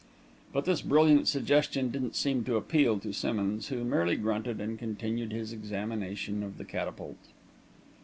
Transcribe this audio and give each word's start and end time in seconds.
But 0.51 0.65
this 0.65 0.81
brilliant 0.81 1.27
suggestion 1.27 1.91
didn't 1.91 2.15
seem 2.15 2.43
to 2.45 2.55
appeal 2.55 2.97
to 3.01 3.13
Simmonds, 3.13 3.67
who 3.67 3.83
merely 3.83 4.15
grunted 4.15 4.59
and 4.59 4.79
continued 4.79 5.31
his 5.31 5.53
examination 5.53 6.41
of 6.41 6.57
the 6.57 6.65
catapult. 6.65 7.17